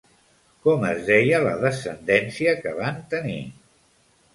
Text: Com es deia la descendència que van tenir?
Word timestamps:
Com 0.67 0.85
es 0.93 1.03
deia 1.11 1.43
la 1.49 1.53
descendència 1.67 2.59
que 2.67 2.77
van 2.83 3.01
tenir? 3.17 3.41